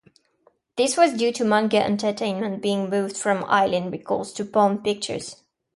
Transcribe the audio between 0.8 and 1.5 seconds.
was due to